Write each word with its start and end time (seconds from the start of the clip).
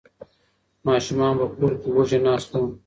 ماشومان 0.87 1.33
په 1.39 1.45
کور 1.55 1.73
کې 1.81 1.89
وږي 1.95 2.19
ناست 2.25 2.51
وو. 2.59 2.67